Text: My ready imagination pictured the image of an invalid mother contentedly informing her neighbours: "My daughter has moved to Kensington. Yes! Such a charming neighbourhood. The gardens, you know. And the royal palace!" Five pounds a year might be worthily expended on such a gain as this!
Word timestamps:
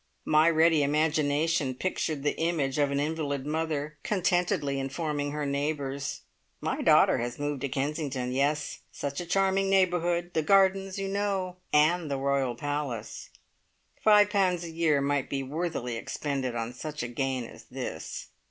My 0.25 0.49
ready 0.49 0.81
imagination 0.81 1.75
pictured 1.75 2.23
the 2.23 2.35
image 2.39 2.79
of 2.79 2.89
an 2.89 2.99
invalid 2.99 3.45
mother 3.45 3.99
contentedly 4.01 4.79
informing 4.79 5.29
her 5.29 5.45
neighbours: 5.45 6.21
"My 6.59 6.81
daughter 6.81 7.19
has 7.19 7.37
moved 7.37 7.61
to 7.61 7.69
Kensington. 7.69 8.31
Yes! 8.31 8.79
Such 8.91 9.21
a 9.21 9.27
charming 9.27 9.69
neighbourhood. 9.69 10.31
The 10.33 10.41
gardens, 10.41 10.97
you 10.97 11.07
know. 11.07 11.57
And 11.71 12.09
the 12.09 12.17
royal 12.17 12.55
palace!" 12.55 13.29
Five 14.03 14.31
pounds 14.31 14.63
a 14.63 14.71
year 14.71 15.01
might 15.01 15.29
be 15.29 15.43
worthily 15.43 15.97
expended 15.97 16.55
on 16.55 16.73
such 16.73 17.03
a 17.03 17.07
gain 17.07 17.43
as 17.43 17.65
this! 17.65 18.29